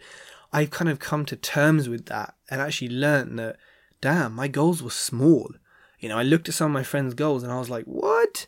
I've 0.53 0.69
kind 0.69 0.89
of 0.89 0.99
come 0.99 1.25
to 1.25 1.35
terms 1.35 1.87
with 1.87 2.07
that 2.07 2.35
and 2.49 2.61
actually 2.61 2.89
learned 2.89 3.39
that, 3.39 3.57
damn, 4.01 4.33
my 4.33 4.47
goals 4.47 4.83
were 4.83 4.89
small. 4.89 5.51
You 5.99 6.09
know, 6.09 6.17
I 6.17 6.23
looked 6.23 6.49
at 6.49 6.55
some 6.55 6.71
of 6.71 6.73
my 6.73 6.83
friends' 6.83 7.13
goals 7.13 7.43
and 7.43 7.51
I 7.51 7.59
was 7.59 7.69
like, 7.69 7.85
what? 7.85 8.45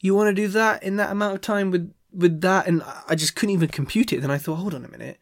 You 0.00 0.14
want 0.14 0.28
to 0.28 0.42
do 0.42 0.48
that 0.48 0.82
in 0.82 0.96
that 0.96 1.10
amount 1.10 1.34
of 1.34 1.40
time 1.40 1.70
with 1.70 1.92
with 2.12 2.40
that, 2.40 2.66
and 2.66 2.82
I 3.08 3.14
just 3.14 3.36
couldn't 3.36 3.54
even 3.54 3.68
compute 3.68 4.12
it. 4.12 4.20
Then 4.22 4.30
I 4.30 4.38
thought, 4.38 4.56
hold 4.56 4.74
on 4.74 4.84
a 4.84 4.88
minute, 4.88 5.18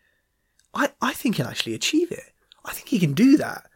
I 0.72 0.90
I 1.00 1.12
think 1.12 1.36
he'll 1.36 1.46
actually 1.46 1.74
achieve 1.74 2.10
it. 2.10 2.32
I 2.64 2.72
think 2.72 2.88
he 2.88 2.98
can 2.98 3.12
do 3.12 3.36
that. 3.36 3.66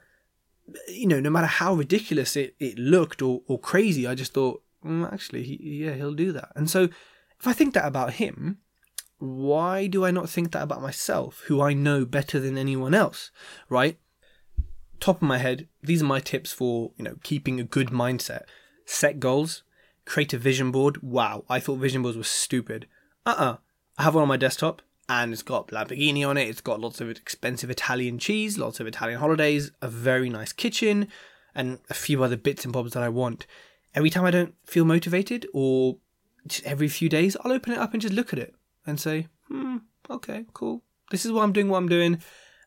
You 0.88 1.06
know, 1.06 1.20
no 1.20 1.30
matter 1.30 1.46
how 1.46 1.74
ridiculous 1.74 2.36
it, 2.36 2.54
it 2.58 2.78
looked 2.78 3.22
or, 3.22 3.42
or 3.46 3.58
crazy, 3.58 4.06
I 4.06 4.14
just 4.14 4.34
thought, 4.34 4.62
mm, 4.84 5.10
actually, 5.12 5.42
he, 5.42 5.84
yeah, 5.84 5.94
he'll 5.94 6.14
do 6.14 6.32
that. 6.32 6.52
And 6.54 6.68
so, 6.68 6.84
if 7.38 7.46
I 7.46 7.52
think 7.52 7.74
that 7.74 7.86
about 7.86 8.14
him, 8.14 8.58
why 9.18 9.86
do 9.86 10.04
I 10.04 10.10
not 10.10 10.28
think 10.28 10.52
that 10.52 10.62
about 10.62 10.82
myself, 10.82 11.42
who 11.46 11.60
I 11.60 11.72
know 11.72 12.04
better 12.04 12.38
than 12.38 12.56
anyone 12.56 12.94
else, 12.94 13.30
right? 13.68 13.98
Top 15.00 15.16
of 15.16 15.28
my 15.28 15.38
head, 15.38 15.68
these 15.82 16.02
are 16.02 16.06
my 16.06 16.20
tips 16.20 16.52
for 16.52 16.92
you 16.96 17.04
know 17.04 17.16
keeping 17.22 17.60
a 17.60 17.64
good 17.64 17.88
mindset. 17.88 18.42
Set 18.84 19.20
goals, 19.20 19.62
create 20.04 20.32
a 20.32 20.38
vision 20.38 20.70
board. 20.70 21.02
Wow, 21.02 21.44
I 21.48 21.60
thought 21.60 21.76
vision 21.76 22.02
boards 22.02 22.16
were 22.16 22.24
stupid 22.24 22.86
uh-uh. 23.28 23.56
I 23.98 24.02
have 24.02 24.14
one 24.14 24.22
on 24.22 24.28
my 24.28 24.38
desktop 24.38 24.80
and 25.08 25.32
it's 25.32 25.42
got 25.42 25.68
Lamborghini 25.68 26.26
on 26.26 26.38
it. 26.38 26.48
It's 26.48 26.62
got 26.62 26.80
lots 26.80 27.00
of 27.00 27.10
expensive 27.10 27.68
Italian 27.68 28.18
cheese, 28.18 28.56
lots 28.56 28.80
of 28.80 28.86
Italian 28.86 29.20
holidays, 29.20 29.70
a 29.82 29.88
very 29.88 30.30
nice 30.30 30.52
kitchen, 30.52 31.08
and 31.54 31.78
a 31.90 31.94
few 31.94 32.22
other 32.22 32.36
bits 32.36 32.64
and 32.64 32.72
bobs 32.72 32.92
that 32.92 33.02
I 33.02 33.10
want. 33.10 33.46
Every 33.94 34.08
time 34.08 34.24
I 34.24 34.30
don't 34.30 34.54
feel 34.64 34.86
motivated, 34.86 35.46
or 35.52 35.96
just 36.46 36.64
every 36.64 36.88
few 36.88 37.08
days, 37.08 37.36
I'll 37.42 37.52
open 37.52 37.72
it 37.72 37.78
up 37.78 37.92
and 37.92 38.00
just 38.00 38.14
look 38.14 38.32
at 38.32 38.38
it 38.38 38.54
and 38.88 38.98
say, 38.98 39.28
hmm, 39.48 39.76
okay, 40.10 40.46
cool. 40.54 40.82
This 41.10 41.24
is 41.24 41.32
what 41.32 41.42
I'm 41.42 41.52
doing, 41.52 41.68
what 41.68 41.78
I'm 41.78 41.88
doing. 41.88 42.20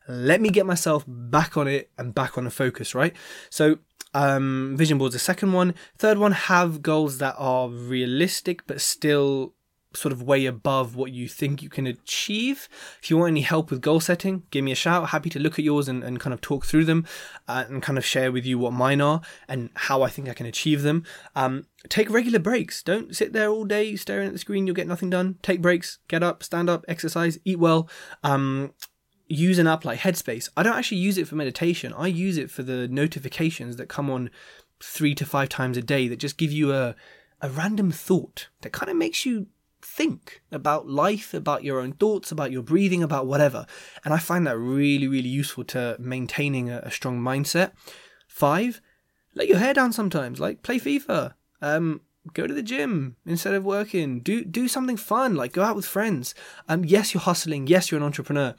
Let 0.08 0.40
me 0.40 0.50
get 0.50 0.66
myself 0.66 1.04
back 1.06 1.56
on 1.56 1.68
it 1.68 1.90
and 1.98 2.14
back 2.14 2.38
on 2.38 2.46
a 2.46 2.50
focus, 2.50 2.94
right? 2.94 3.14
So, 3.50 3.78
um, 4.14 4.74
vision 4.76 4.98
board's 4.98 5.14
the 5.14 5.18
second 5.18 5.52
one. 5.52 5.74
Third 5.98 6.18
one, 6.18 6.32
have 6.32 6.82
goals 6.82 7.18
that 7.18 7.34
are 7.38 7.68
realistic 7.68 8.66
but 8.66 8.80
still 8.80 9.54
sort 9.96 10.12
of 10.12 10.22
way 10.22 10.46
above 10.46 10.96
what 10.96 11.12
you 11.12 11.28
think 11.28 11.62
you 11.62 11.68
can 11.68 11.86
achieve. 11.86 12.68
If 13.02 13.10
you 13.10 13.18
want 13.18 13.30
any 13.30 13.42
help 13.42 13.70
with 13.70 13.80
goal 13.80 14.00
setting, 14.00 14.44
give 14.50 14.64
me 14.64 14.72
a 14.72 14.76
shout. 14.76 15.10
Happy 15.10 15.30
to 15.30 15.38
look 15.38 15.58
at 15.58 15.64
yours 15.64 15.88
and, 15.88 16.02
and 16.02 16.20
kind 16.20 16.34
of 16.34 16.40
talk 16.40 16.64
through 16.64 16.84
them 16.84 17.06
uh, 17.48 17.64
and 17.68 17.82
kind 17.82 17.98
of 17.98 18.04
share 18.04 18.32
with 18.32 18.44
you 18.44 18.58
what 18.58 18.72
mine 18.72 19.00
are 19.00 19.20
and 19.48 19.70
how 19.74 20.02
I 20.02 20.08
think 20.08 20.28
I 20.28 20.34
can 20.34 20.46
achieve 20.46 20.82
them. 20.82 21.04
Um, 21.34 21.66
take 21.88 22.10
regular 22.10 22.38
breaks. 22.38 22.82
Don't 22.82 23.14
sit 23.14 23.32
there 23.32 23.48
all 23.48 23.64
day 23.64 23.96
staring 23.96 24.26
at 24.26 24.32
the 24.32 24.38
screen. 24.38 24.66
You'll 24.66 24.76
get 24.76 24.88
nothing 24.88 25.10
done. 25.10 25.38
Take 25.42 25.62
breaks. 25.62 25.98
Get 26.08 26.22
up, 26.22 26.42
stand 26.42 26.68
up, 26.68 26.84
exercise, 26.88 27.38
eat 27.44 27.58
well. 27.58 27.88
Um, 28.22 28.72
use 29.28 29.58
an 29.58 29.66
app 29.66 29.84
like 29.84 30.00
Headspace. 30.00 30.48
I 30.56 30.62
don't 30.62 30.76
actually 30.76 30.98
use 30.98 31.16
it 31.16 31.26
for 31.26 31.36
meditation. 31.36 31.92
I 31.96 32.08
use 32.08 32.36
it 32.36 32.50
for 32.50 32.62
the 32.62 32.86
notifications 32.88 33.76
that 33.76 33.88
come 33.88 34.10
on 34.10 34.30
three 34.82 35.14
to 35.14 35.24
five 35.24 35.48
times 35.48 35.76
a 35.76 35.82
day 35.82 36.08
that 36.08 36.16
just 36.16 36.36
give 36.36 36.52
you 36.52 36.72
a 36.72 36.94
a 37.42 37.48
random 37.48 37.90
thought 37.90 38.48
that 38.60 38.72
kind 38.72 38.88
of 38.88 38.96
makes 38.96 39.26
you 39.26 39.48
think 39.92 40.42
about 40.50 40.88
life, 40.88 41.34
about 41.34 41.64
your 41.64 41.80
own 41.80 41.92
thoughts, 41.92 42.32
about 42.32 42.50
your 42.50 42.62
breathing, 42.62 43.02
about 43.02 43.26
whatever. 43.26 43.66
And 44.04 44.14
I 44.14 44.18
find 44.18 44.46
that 44.46 44.58
really, 44.58 45.06
really 45.06 45.28
useful 45.28 45.64
to 45.64 45.96
maintaining 45.98 46.70
a, 46.70 46.78
a 46.78 46.90
strong 46.90 47.20
mindset. 47.20 47.72
Five, 48.26 48.80
let 49.34 49.48
your 49.48 49.58
hair 49.58 49.74
down 49.74 49.92
sometimes, 49.92 50.40
like 50.40 50.62
play 50.62 50.78
FIFA. 50.78 51.34
Um, 51.60 52.00
go 52.32 52.46
to 52.46 52.54
the 52.54 52.62
gym 52.62 53.16
instead 53.26 53.54
of 53.54 53.64
working. 53.64 54.20
Do 54.20 54.44
do 54.44 54.66
something 54.68 54.96
fun, 54.96 55.34
like 55.34 55.52
go 55.52 55.62
out 55.62 55.76
with 55.76 55.86
friends. 55.86 56.34
Um, 56.68 56.84
yes, 56.84 57.12
you're 57.12 57.20
hustling. 57.20 57.66
Yes, 57.66 57.90
you're 57.90 58.00
an 58.00 58.06
entrepreneur. 58.06 58.54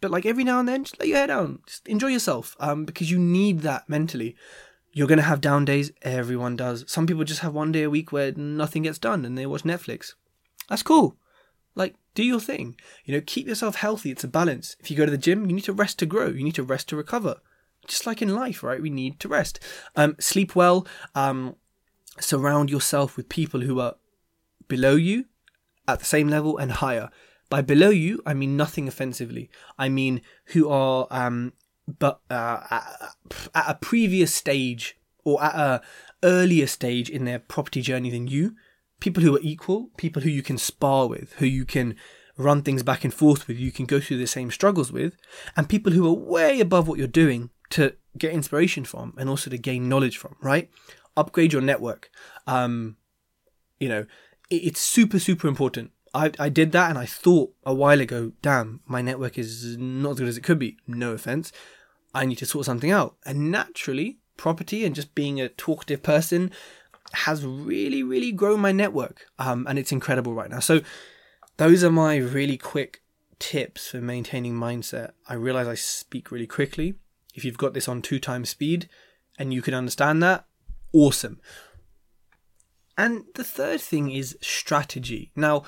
But 0.00 0.10
like 0.10 0.26
every 0.26 0.44
now 0.44 0.60
and 0.60 0.68
then, 0.68 0.84
just 0.84 0.98
let 0.98 1.08
your 1.08 1.18
hair 1.18 1.26
down. 1.26 1.60
Just 1.66 1.86
enjoy 1.88 2.08
yourself. 2.08 2.56
Um, 2.58 2.84
because 2.84 3.10
you 3.10 3.18
need 3.18 3.60
that 3.60 3.88
mentally. 3.88 4.36
You're 4.92 5.08
gonna 5.08 5.22
have 5.22 5.40
down 5.40 5.64
days. 5.64 5.92
Everyone 6.02 6.56
does. 6.56 6.84
Some 6.86 7.06
people 7.06 7.24
just 7.24 7.40
have 7.40 7.52
one 7.52 7.72
day 7.72 7.82
a 7.82 7.90
week 7.90 8.12
where 8.12 8.32
nothing 8.32 8.84
gets 8.84 8.98
done 8.98 9.24
and 9.24 9.36
they 9.36 9.46
watch 9.46 9.64
Netflix. 9.64 10.14
That's 10.68 10.82
cool. 10.82 11.16
Like, 11.74 11.94
do 12.14 12.22
your 12.22 12.40
thing. 12.40 12.76
You 13.04 13.14
know, 13.14 13.22
keep 13.24 13.46
yourself 13.46 13.76
healthy. 13.76 14.10
It's 14.10 14.24
a 14.24 14.28
balance. 14.28 14.76
If 14.80 14.90
you 14.90 14.96
go 14.96 15.04
to 15.04 15.10
the 15.10 15.18
gym, 15.18 15.46
you 15.46 15.54
need 15.54 15.64
to 15.64 15.72
rest 15.72 15.98
to 15.98 16.06
grow. 16.06 16.28
You 16.28 16.44
need 16.44 16.54
to 16.54 16.62
rest 16.62 16.88
to 16.90 16.96
recover. 16.96 17.40
just 17.86 18.06
like 18.06 18.22
in 18.22 18.34
life, 18.34 18.62
right? 18.62 18.80
We 18.80 18.90
need 18.90 19.20
to 19.20 19.28
rest. 19.28 19.60
Um, 19.96 20.16
sleep 20.18 20.54
well. 20.56 20.86
Um, 21.14 21.56
surround 22.20 22.70
yourself 22.70 23.16
with 23.16 23.28
people 23.28 23.60
who 23.60 23.80
are 23.80 23.96
below 24.68 24.94
you, 24.94 25.26
at 25.86 25.98
the 25.98 26.04
same 26.04 26.28
level, 26.28 26.56
and 26.56 26.72
higher. 26.72 27.10
By 27.50 27.60
below 27.60 27.90
you, 27.90 28.22
I 28.24 28.34
mean 28.34 28.56
nothing 28.56 28.88
offensively. 28.88 29.50
I 29.78 29.88
mean 29.88 30.22
who 30.46 30.68
are 30.68 31.06
um, 31.10 31.52
but 31.86 32.20
uh, 32.30 32.60
at, 32.70 33.14
at 33.54 33.64
a 33.68 33.74
previous 33.74 34.34
stage 34.34 34.96
or 35.24 35.42
at 35.42 35.54
a 35.54 35.82
earlier 36.22 36.66
stage 36.66 37.10
in 37.10 37.24
their 37.24 37.38
property 37.38 37.82
journey 37.82 38.10
than 38.10 38.26
you. 38.26 38.54
People 39.04 39.22
who 39.22 39.36
are 39.36 39.40
equal, 39.42 39.90
people 39.98 40.22
who 40.22 40.30
you 40.30 40.42
can 40.42 40.56
spar 40.56 41.06
with, 41.08 41.34
who 41.34 41.44
you 41.44 41.66
can 41.66 41.94
run 42.38 42.62
things 42.62 42.82
back 42.82 43.04
and 43.04 43.12
forth 43.12 43.46
with, 43.46 43.58
you 43.58 43.70
can 43.70 43.84
go 43.84 44.00
through 44.00 44.16
the 44.16 44.26
same 44.26 44.50
struggles 44.50 44.90
with, 44.90 45.14
and 45.58 45.68
people 45.68 45.92
who 45.92 46.06
are 46.06 46.14
way 46.14 46.58
above 46.58 46.88
what 46.88 46.98
you're 46.98 47.06
doing 47.06 47.50
to 47.68 47.92
get 48.16 48.32
inspiration 48.32 48.82
from 48.82 49.12
and 49.18 49.28
also 49.28 49.50
to 49.50 49.58
gain 49.58 49.90
knowledge 49.90 50.16
from, 50.16 50.36
right? 50.40 50.70
Upgrade 51.18 51.52
your 51.52 51.60
network. 51.60 52.10
Um, 52.46 52.96
you 53.78 53.90
know, 53.90 54.06
it's 54.48 54.80
super, 54.80 55.18
super 55.18 55.48
important. 55.48 55.90
I, 56.14 56.32
I 56.38 56.48
did 56.48 56.72
that 56.72 56.88
and 56.88 56.98
I 56.98 57.04
thought 57.04 57.52
a 57.66 57.74
while 57.74 58.00
ago, 58.00 58.32
damn, 58.40 58.80
my 58.86 59.02
network 59.02 59.36
is 59.36 59.76
not 59.76 60.12
as 60.12 60.18
good 60.20 60.28
as 60.28 60.38
it 60.38 60.44
could 60.44 60.58
be. 60.58 60.78
No 60.86 61.12
offense. 61.12 61.52
I 62.14 62.24
need 62.24 62.38
to 62.38 62.46
sort 62.46 62.64
something 62.64 62.90
out. 62.90 63.16
And 63.26 63.50
naturally, 63.50 64.20
property 64.38 64.82
and 64.86 64.94
just 64.94 65.14
being 65.14 65.42
a 65.42 65.50
talkative 65.50 66.02
person 66.02 66.50
has 67.14 67.44
really, 67.44 68.02
really 68.02 68.32
grown 68.32 68.60
my 68.60 68.72
network. 68.72 69.26
Um, 69.38 69.66
and 69.68 69.78
it's 69.78 69.92
incredible 69.92 70.34
right 70.34 70.50
now. 70.50 70.60
So, 70.60 70.80
those 71.56 71.84
are 71.84 71.90
my 71.90 72.16
really 72.16 72.56
quick 72.56 73.02
tips 73.38 73.88
for 73.88 74.00
maintaining 74.00 74.54
mindset. 74.54 75.12
I 75.28 75.34
realize 75.34 75.68
I 75.68 75.74
speak 75.74 76.30
really 76.30 76.46
quickly. 76.46 76.94
If 77.34 77.44
you've 77.44 77.58
got 77.58 77.74
this 77.74 77.88
on 77.88 78.02
two 78.02 78.18
times 78.18 78.48
speed 78.48 78.88
and 79.38 79.52
you 79.52 79.62
can 79.62 79.74
understand 79.74 80.22
that, 80.22 80.46
awesome. 80.92 81.40
And 82.96 83.24
the 83.34 83.44
third 83.44 83.80
thing 83.80 84.10
is 84.10 84.38
strategy. 84.40 85.32
Now, 85.34 85.64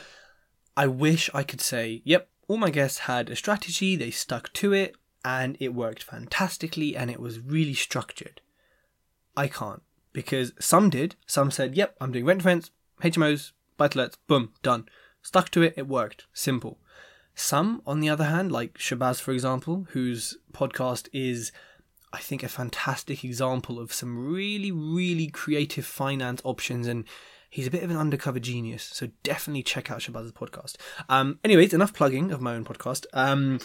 I 0.77 0.87
wish 0.87 1.29
I 1.35 1.43
could 1.43 1.61
say, 1.61 2.03
yep, 2.05 2.29
all 2.49 2.57
my 2.57 2.71
guests 2.71 3.01
had 3.01 3.31
a 3.31 3.37
strategy, 3.37 3.97
they 3.97 4.11
stuck 4.11 4.53
to 4.55 4.73
it, 4.73 4.95
and 5.25 5.57
it 5.59 5.75
worked 5.75 6.05
fantastically 6.05 6.97
and 6.97 7.11
it 7.11 7.19
was 7.19 7.41
really 7.41 7.75
structured. 7.75 8.41
I 9.37 9.49
can't 9.49 9.83
because 10.17 10.55
some 10.59 10.89
did. 10.89 11.15
Some 11.27 11.51
said, 11.51 11.77
yep, 11.77 11.95
I'm 12.01 12.11
doing 12.11 12.25
rent 12.25 12.43
rents, 12.43 12.71
HMOs, 13.03 13.53
buy 13.77 13.89
to 13.89 13.99
lets, 13.99 14.17
boom, 14.27 14.55
done. 14.63 14.87
Stuck 15.21 15.51
to 15.51 15.61
it, 15.61 15.75
it 15.77 15.87
worked. 15.87 16.25
Simple. 16.33 16.79
Some, 17.35 17.83
on 17.87 18.01
the 18.01 18.09
other 18.09 18.25
hand, 18.25 18.51
like 18.51 18.79
Shabazz, 18.79 19.21
for 19.21 19.33
example, 19.33 19.87
whose 19.91 20.39
podcast 20.55 21.11
is, 21.13 21.53
I 22.15 22.21
think, 22.21 22.43
a 22.43 22.49
fantastic 22.49 23.25
example 23.25 23.79
of 23.79 23.93
some 23.93 24.33
really, 24.33 24.73
really 24.73 25.27
creative 25.27 25.85
finance 25.85 26.41
options 26.45 26.87
and 26.87 27.05
he's 27.51 27.67
a 27.67 27.71
bit 27.71 27.83
of 27.83 27.91
an 27.91 27.99
undercover 27.99 28.41
genius. 28.41 28.85
So 28.85 29.11
definitely 29.23 29.65
check 29.65 29.91
out 29.91 29.99
Shabazz's 29.99 30.33
podcast. 30.33 30.77
Um, 31.11 31.41
anyways, 31.45 31.75
enough 31.75 31.93
plugging 31.93 32.33
of 32.33 32.41
my 32.41 32.55
own 32.55 32.65
podcast. 32.65 33.05
Um, 33.13 33.61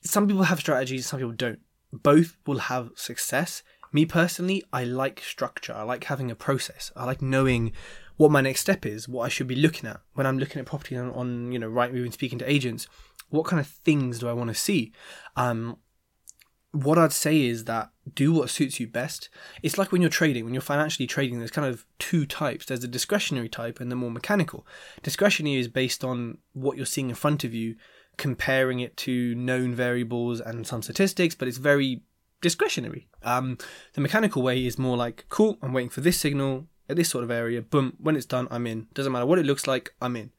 some 0.00 0.26
people 0.26 0.44
have 0.44 0.60
strategies, 0.60 1.04
some 1.04 1.18
people 1.20 1.34
don't. 1.34 1.60
Both 1.92 2.38
will 2.46 2.60
have 2.60 2.92
success. 2.94 3.62
Me 3.94 4.04
personally, 4.04 4.60
I 4.72 4.82
like 4.82 5.20
structure. 5.20 5.72
I 5.72 5.84
like 5.84 6.02
having 6.04 6.28
a 6.28 6.34
process. 6.34 6.90
I 6.96 7.04
like 7.04 7.22
knowing 7.22 7.72
what 8.16 8.32
my 8.32 8.40
next 8.40 8.60
step 8.60 8.84
is, 8.84 9.08
what 9.08 9.22
I 9.22 9.28
should 9.28 9.46
be 9.46 9.54
looking 9.54 9.88
at 9.88 10.00
when 10.14 10.26
I'm 10.26 10.38
looking 10.38 10.58
at 10.58 10.66
property 10.66 10.96
on, 10.96 11.10
on 11.12 11.52
you 11.52 11.60
know, 11.60 11.70
Rightmove 11.70 12.02
and 12.02 12.12
speaking 12.12 12.40
to 12.40 12.50
agents. 12.50 12.88
What 13.30 13.46
kind 13.46 13.60
of 13.60 13.68
things 13.68 14.18
do 14.18 14.28
I 14.28 14.32
want 14.32 14.48
to 14.48 14.54
see? 14.54 14.92
Um, 15.36 15.76
what 16.72 16.98
I'd 16.98 17.12
say 17.12 17.42
is 17.42 17.66
that 17.66 17.90
do 18.12 18.32
what 18.32 18.50
suits 18.50 18.80
you 18.80 18.88
best. 18.88 19.28
It's 19.62 19.78
like 19.78 19.92
when 19.92 20.02
you're 20.02 20.10
trading, 20.10 20.44
when 20.44 20.54
you're 20.54 20.60
financially 20.60 21.06
trading, 21.06 21.38
there's 21.38 21.52
kind 21.52 21.72
of 21.72 21.86
two 22.00 22.26
types. 22.26 22.66
There's 22.66 22.82
a 22.82 22.88
discretionary 22.88 23.48
type 23.48 23.78
and 23.78 23.92
the 23.92 23.96
more 23.96 24.10
mechanical. 24.10 24.66
Discretionary 25.04 25.60
is 25.60 25.68
based 25.68 26.02
on 26.02 26.38
what 26.52 26.76
you're 26.76 26.84
seeing 26.84 27.10
in 27.10 27.14
front 27.14 27.44
of 27.44 27.54
you, 27.54 27.76
comparing 28.16 28.80
it 28.80 28.96
to 28.96 29.36
known 29.36 29.72
variables 29.72 30.40
and 30.40 30.66
some 30.66 30.82
statistics, 30.82 31.36
but 31.36 31.46
it's 31.46 31.58
very 31.58 32.02
discretionary. 32.44 33.08
Um, 33.22 33.56
the 33.94 34.02
mechanical 34.02 34.42
way 34.42 34.64
is 34.64 34.78
more 34.78 34.98
like, 34.98 35.24
cool, 35.30 35.56
I'm 35.62 35.72
waiting 35.72 35.88
for 35.88 36.02
this 36.02 36.20
signal 36.20 36.66
at 36.90 36.96
this 36.96 37.08
sort 37.08 37.24
of 37.24 37.30
area. 37.30 37.62
Boom, 37.62 37.94
when 37.98 38.16
it's 38.16 38.26
done, 38.26 38.46
I'm 38.50 38.66
in. 38.66 38.86
Doesn't 38.92 39.10
matter 39.10 39.24
what 39.24 39.38
it 39.38 39.46
looks 39.46 39.66
like, 39.66 39.94
I'm 40.00 40.14
in. 40.14 40.30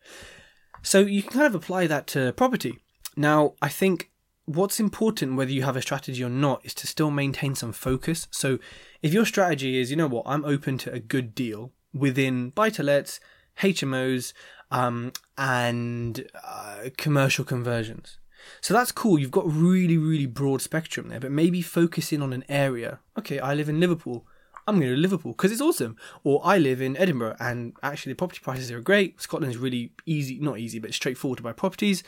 So 0.84 1.00
you 1.00 1.24
can 1.24 1.32
kind 1.32 1.48
of 1.48 1.56
apply 1.56 1.88
that 1.88 2.06
to 2.08 2.32
property. 2.34 2.78
Now, 3.18 3.56
I 3.60 3.70
think 3.70 4.12
what's 4.46 4.80
important, 4.80 5.36
whether 5.36 5.52
you 5.52 5.64
have 5.64 5.76
a 5.76 5.82
strategy 5.82 6.24
or 6.24 6.30
not, 6.30 6.64
is 6.64 6.76
to 6.76 6.86
still 6.86 7.10
maintain 7.10 7.56
some 7.56 7.74
focus. 7.74 8.28
So 8.30 8.60
if 9.02 9.12
your 9.12 9.26
strategy 9.26 9.80
is, 9.80 9.90
you 9.90 9.98
know 9.98 10.08
what, 10.08 10.28
I'm 10.28 10.46
open 10.46 10.78
to 10.80 10.94
a 10.94 11.00
good 11.00 11.34
deal 11.34 11.72
within 11.92 12.52
buy 12.52 12.70
to 12.70 12.84
lets, 12.84 13.20
HMOs, 13.62 14.34
um, 14.70 15.12
and 15.40 16.28
uh, 16.44 16.90
commercial 16.98 17.46
conversions. 17.46 18.20
So 18.62 18.74
that's 18.74 18.92
cool. 18.92 19.20
You've 19.20 19.32
got 19.32 19.52
really, 19.52 19.98
really 19.98 20.26
broad 20.26 20.62
spectrum 20.62 21.10
there, 21.10 21.20
but 21.20 21.32
maybe 21.32 21.62
focus 21.62 22.12
in 22.12 22.22
on 22.22 22.34
an 22.34 22.44
area. 22.50 23.00
Okay, 23.18 23.40
I 23.40 23.54
live 23.54 23.70
in 23.70 23.80
Liverpool. 23.80 24.26
I'm 24.68 24.80
going 24.80 24.92
to 24.92 24.98
Liverpool 24.98 25.34
because 25.34 25.52
it's 25.52 25.62
awesome. 25.62 25.96
Or 26.24 26.42
I 26.44 26.58
live 26.58 26.82
in 26.82 26.98
Edinburgh 26.98 27.36
and 27.40 27.74
actually 27.84 28.14
the 28.14 28.18
property 28.18 28.40
prices 28.42 28.72
are 28.72 28.82
great. 28.82 29.22
Scotland 29.22 29.52
is 29.52 29.58
really 29.58 29.92
easy, 30.06 30.40
not 30.40 30.60
easy, 30.60 30.80
but 30.80 30.94
straightforward 30.94 31.38
to 31.38 31.44
buy 31.44 31.54
properties. 31.54 32.04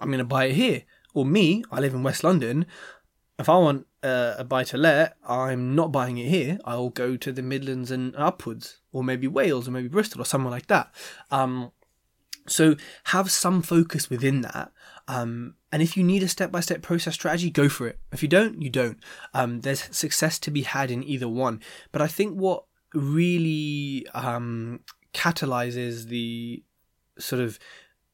I'm 0.00 0.08
going 0.08 0.18
to 0.18 0.24
buy 0.24 0.46
it 0.46 0.54
here. 0.54 0.82
Or 1.14 1.24
me, 1.24 1.64
I 1.70 1.80
live 1.80 1.94
in 1.94 2.02
West 2.02 2.24
London. 2.24 2.66
If 3.38 3.48
I 3.48 3.56
want 3.58 3.86
uh, 4.02 4.34
a 4.38 4.44
buy 4.44 4.64
to 4.64 4.78
let, 4.78 5.16
I'm 5.26 5.74
not 5.74 5.92
buying 5.92 6.16
it 6.18 6.28
here. 6.28 6.58
I'll 6.64 6.88
go 6.90 7.16
to 7.16 7.32
the 7.32 7.42
Midlands 7.42 7.90
and 7.90 8.14
upwards, 8.16 8.78
or 8.92 9.04
maybe 9.04 9.26
Wales, 9.26 9.68
or 9.68 9.72
maybe 9.72 9.88
Bristol, 9.88 10.22
or 10.22 10.24
somewhere 10.24 10.50
like 10.50 10.68
that. 10.68 10.94
Um, 11.30 11.72
so 12.46 12.76
have 13.04 13.30
some 13.30 13.62
focus 13.62 14.08
within 14.08 14.40
that. 14.42 14.72
Um, 15.08 15.54
and 15.70 15.82
if 15.82 15.96
you 15.96 16.02
need 16.02 16.22
a 16.22 16.28
step 16.28 16.50
by 16.50 16.60
step 16.60 16.82
process 16.82 17.14
strategy, 17.14 17.50
go 17.50 17.68
for 17.68 17.86
it. 17.86 17.98
If 18.12 18.22
you 18.22 18.28
don't, 18.28 18.60
you 18.60 18.70
don't. 18.70 18.98
Um, 19.34 19.60
there's 19.60 19.88
success 19.96 20.38
to 20.40 20.50
be 20.50 20.62
had 20.62 20.90
in 20.90 21.04
either 21.04 21.28
one. 21.28 21.60
But 21.92 22.02
I 22.02 22.06
think 22.06 22.34
what 22.34 22.64
really 22.94 24.06
um, 24.14 24.80
catalyzes 25.14 26.06
the 26.06 26.64
sort 27.18 27.40
of 27.42 27.58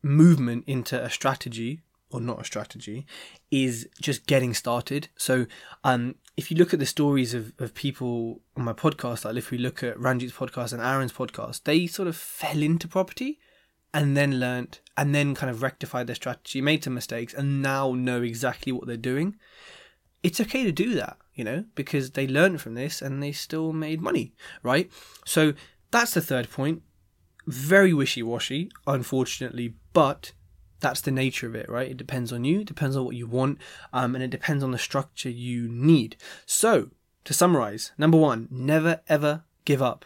movement 0.03 0.65
into 0.67 1.03
a 1.03 1.11
strategy 1.11 1.83
or 2.11 2.21
not 2.21 2.41
a 2.41 2.45
strategy 2.45 3.07
is 3.51 3.89
just 4.01 4.27
getting 4.27 4.53
started. 4.53 5.09
So, 5.17 5.47
um, 5.83 6.17
if 6.37 6.51
you 6.51 6.57
look 6.57 6.73
at 6.73 6.81
the 6.81 6.87
stories 6.87 7.35
of, 7.35 7.53
of 7.59 7.75
people 7.75 8.41
on 8.57 8.65
my 8.65 8.73
podcast, 8.73 9.25
like 9.25 9.37
if 9.37 9.51
we 9.51 9.59
look 9.59 9.83
at 9.83 9.97
Ranjit's 9.97 10.33
podcast 10.33 10.73
and 10.73 10.83
Aaron's 10.83 11.13
podcast, 11.13 11.65
they 11.65 11.87
sort 11.87 12.09
of 12.09 12.17
fell 12.17 12.63
into 12.63 12.89
property 12.89 13.39
and 13.95 14.17
then 14.17 14.41
learnt 14.41 14.81
and 14.97 15.15
then 15.15 15.35
kind 15.35 15.51
of 15.51 15.63
rectified 15.63 16.07
their 16.07 16.17
strategy, 16.17 16.61
made 16.61 16.85
some 16.85 16.95
mistakes, 16.95 17.35
and 17.35 17.63
now 17.63 17.93
know 17.93 18.23
exactly 18.23 18.73
what 18.73 18.87
they're 18.87 18.97
doing. 18.97 19.37
It's 20.23 20.41
okay 20.41 20.65
to 20.65 20.73
do 20.73 20.95
that, 20.95 21.17
you 21.35 21.45
know, 21.45 21.65
because 21.75 22.13
they 22.13 22.27
learned 22.27 22.61
from 22.61 22.75
this 22.75 23.03
and 23.03 23.23
they 23.23 23.33
still 23.33 23.73
made 23.73 24.01
money, 24.01 24.33
right? 24.63 24.91
So 25.25 25.55
that's 25.91 26.15
the 26.15 26.21
third 26.21 26.51
point. 26.51 26.83
Very 27.47 27.93
wishy 27.93 28.23
washy, 28.23 28.71
unfortunately, 28.87 29.75
but 29.93 30.33
that's 30.81 31.01
the 31.01 31.11
nature 31.11 31.47
of 31.47 31.55
it, 31.55 31.69
right? 31.69 31.91
It 31.91 31.97
depends 31.97 32.33
on 32.33 32.45
you, 32.45 32.61
it 32.61 32.67
depends 32.67 32.97
on 32.97 33.05
what 33.05 33.17
you 33.17 33.27
want, 33.27 33.59
um, 33.93 34.15
and 34.15 34.23
it 34.23 34.31
depends 34.31 34.63
on 34.63 34.71
the 34.71 34.79
structure 34.79 35.31
you 35.31 35.69
need. 35.69 36.17
So, 36.47 36.91
to 37.25 37.35
summarize, 37.35 37.93
number 37.99 38.17
one, 38.17 38.49
never 38.51 39.01
ever 39.09 39.45
give 39.65 39.83
up. 39.83 40.05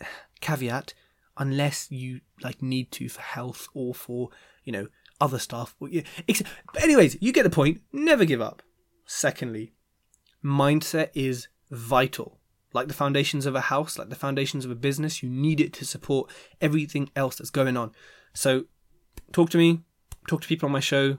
Caveat 0.40 0.94
unless 1.36 1.90
you 1.90 2.20
like 2.44 2.62
need 2.62 2.92
to 2.92 3.08
for 3.08 3.22
health 3.22 3.68
or 3.74 3.94
for 3.94 4.28
you 4.62 4.72
know 4.72 4.86
other 5.20 5.38
stuff. 5.38 5.74
But 5.80 5.90
anyways, 6.80 7.16
you 7.20 7.32
get 7.32 7.44
the 7.44 7.50
point. 7.50 7.80
Never 7.92 8.24
give 8.24 8.40
up. 8.40 8.62
Secondly, 9.06 9.72
mindset 10.44 11.10
is 11.14 11.48
vital. 11.70 12.38
Like 12.72 12.88
the 12.88 12.94
foundations 12.94 13.46
of 13.46 13.54
a 13.54 13.62
house, 13.62 13.98
like 13.98 14.10
the 14.10 14.16
foundations 14.16 14.64
of 14.64 14.70
a 14.70 14.76
business, 14.76 15.22
you 15.22 15.28
need 15.28 15.60
it 15.60 15.72
to 15.74 15.84
support 15.84 16.30
everything 16.60 17.10
else 17.14 17.36
that's 17.36 17.50
going 17.50 17.76
on. 17.76 17.92
So, 18.32 18.64
talk 19.32 19.50
to 19.50 19.58
me, 19.58 19.82
talk 20.28 20.42
to 20.42 20.48
people 20.48 20.66
on 20.66 20.72
my 20.72 20.80
show. 20.80 21.18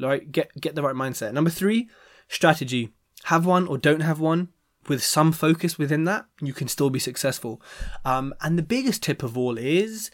Right, 0.00 0.30
get 0.30 0.50
get 0.60 0.74
the 0.74 0.82
right 0.82 0.94
mindset. 0.94 1.32
Number 1.32 1.50
three, 1.50 1.88
strategy. 2.28 2.92
Have 3.24 3.46
one 3.46 3.66
or 3.66 3.78
don't 3.78 4.00
have 4.00 4.20
one 4.20 4.48
with 4.88 5.02
some 5.02 5.32
focus 5.32 5.78
within 5.78 6.04
that, 6.04 6.26
you 6.40 6.52
can 6.52 6.68
still 6.68 6.90
be 6.90 6.98
successful. 6.98 7.60
Um, 8.04 8.34
and 8.40 8.58
the 8.58 8.62
biggest 8.62 9.02
tip 9.02 9.22
of 9.22 9.36
all 9.36 9.58
is 9.58 10.10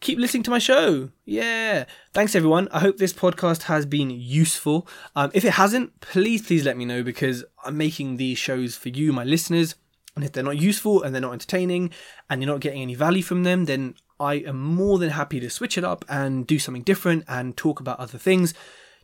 keep 0.00 0.18
listening 0.18 0.42
to 0.44 0.50
my 0.50 0.58
show. 0.58 1.10
Yeah. 1.24 1.84
Thanks, 2.12 2.34
everyone. 2.34 2.68
I 2.70 2.80
hope 2.80 2.98
this 2.98 3.12
podcast 3.12 3.62
has 3.62 3.86
been 3.86 4.10
useful. 4.10 4.86
Um, 5.16 5.30
if 5.34 5.44
it 5.44 5.54
hasn't, 5.54 6.00
please, 6.00 6.46
please 6.46 6.64
let 6.64 6.76
me 6.76 6.84
know 6.84 7.02
because 7.02 7.44
I'm 7.64 7.76
making 7.76 8.16
these 8.16 8.38
shows 8.38 8.76
for 8.76 8.88
you, 8.88 9.12
my 9.12 9.24
listeners. 9.24 9.74
And 10.14 10.24
if 10.24 10.32
they're 10.32 10.42
not 10.42 10.58
useful 10.58 11.02
and 11.02 11.14
they're 11.14 11.22
not 11.22 11.32
entertaining 11.32 11.90
and 12.28 12.42
you're 12.42 12.52
not 12.52 12.60
getting 12.60 12.82
any 12.82 12.94
value 12.94 13.22
from 13.22 13.44
them, 13.44 13.66
then 13.66 13.94
I 14.18 14.34
am 14.34 14.60
more 14.60 14.98
than 14.98 15.10
happy 15.10 15.38
to 15.40 15.50
switch 15.50 15.78
it 15.78 15.84
up 15.84 16.04
and 16.08 16.46
do 16.46 16.58
something 16.58 16.82
different 16.82 17.24
and 17.28 17.56
talk 17.56 17.78
about 17.80 18.00
other 18.00 18.18
things. 18.18 18.54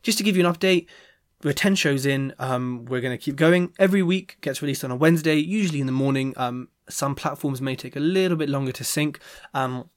Just 0.03 0.17
to 0.17 0.23
give 0.23 0.35
you 0.35 0.45
an 0.45 0.53
update, 0.53 0.87
we're 1.43 1.53
10 1.53 1.75
shows 1.75 2.05
in. 2.05 2.33
Um, 2.39 2.85
we're 2.85 3.01
going 3.01 3.17
to 3.17 3.23
keep 3.23 3.35
going. 3.35 3.73
Every 3.79 4.03
week 4.03 4.37
gets 4.41 4.61
released 4.61 4.83
on 4.83 4.91
a 4.91 4.95
Wednesday, 4.95 5.35
usually 5.35 5.79
in 5.79 5.85
the 5.85 5.91
morning. 5.91 6.33
Um, 6.37 6.69
some 6.89 7.15
platforms 7.15 7.61
may 7.61 7.75
take 7.75 7.95
a 7.95 7.99
little 7.99 8.37
bit 8.37 8.49
longer 8.49 8.71
to 8.73 8.83
sync. 8.83 9.19
Um, 9.53 9.89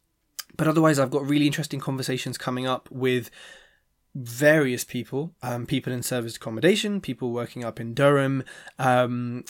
but 0.57 0.67
otherwise, 0.67 0.99
I've 0.99 1.11
got 1.11 1.26
really 1.26 1.47
interesting 1.47 1.81
conversations 1.81 2.38
coming 2.38 2.67
up 2.67 2.88
with 2.90 3.31
various 4.14 4.85
people, 4.85 5.35
um, 5.43 5.67
people 5.67 5.93
in 5.93 6.02
service 6.02 6.37
accommodation, 6.37 7.00
people 7.00 7.31
working 7.31 7.64
up 7.64 7.78
in 7.78 7.95
Durham. 7.95 8.43
Um, 8.78 9.45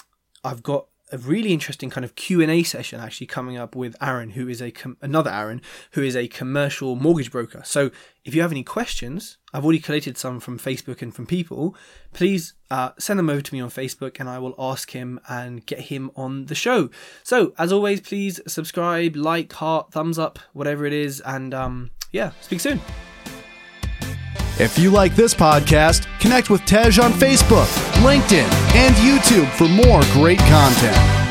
I've 0.45 0.63
got 0.63 0.89
a 1.11 1.19
really 1.19 1.53
interesting 1.53 1.91
kind 1.91 2.05
of 2.05 2.15
Q&A 2.15 2.63
session 2.63 3.01
actually 3.01 3.27
coming 3.27 3.57
up 3.57 3.75
with 3.75 3.97
Aaron 4.01 4.31
who 4.31 4.49
is 4.49 4.61
a 4.61 4.71
com- 4.71 4.97
another 5.01 5.31
Aaron 5.31 5.63
who 5.93 6.03
is 6.03 6.17
a 6.17 6.29
commercial 6.29 6.97
mortgage 6.97 7.31
broker. 7.31 7.63
So 7.65 7.91
if 8.25 8.35
you 8.35 8.43
have 8.43 8.53
any 8.53 8.63
questions, 8.63 9.39
I've 9.53 9.65
already 9.65 9.79
collated 9.79 10.19
some 10.19 10.41
from 10.41 10.59
Facebook 10.59 11.01
and 11.03 11.15
from 11.15 11.27
people, 11.27 11.75
please 12.13 12.55
uh, 12.71 12.91
send 12.99 13.19
them 13.19 13.31
over 13.31 13.41
to 13.41 13.55
me 13.55 13.61
on 13.61 13.71
Facebook 13.71 14.21
and 14.21 14.29
I 14.29 14.39
will 14.39 14.55
ask 14.59 14.91
him 14.91 15.21
and 15.29 15.65
get 15.65 15.81
him 15.81 16.11
on 16.17 16.47
the 16.47 16.55
show. 16.55 16.91
So 17.23 17.53
as 17.59 17.73
always, 17.73 18.01
please 18.01 18.41
subscribe, 18.47 19.17
like, 19.17 19.53
heart, 19.55 19.93
thumbs 19.93 20.19
up, 20.19 20.39
whatever 20.53 20.85
it 20.85 20.93
is 20.93 21.21
and 21.23 21.55
um, 21.55 21.91
yeah, 22.13 22.33
speak 22.41 22.61
soon. 22.61 22.81
If 24.61 24.77
you 24.77 24.91
like 24.91 25.15
this 25.15 25.35
podcast, 25.35 26.09
connect 26.19 26.51
with 26.51 26.65
Tej 26.65 26.99
on 26.99 27.13
Facebook, 27.13 27.69
LinkedIn, 28.03 28.51
and 28.75 28.95
YouTube 28.97 29.49
for 29.53 29.69
more 29.69 30.01
great 30.13 30.41
content. 30.41 31.28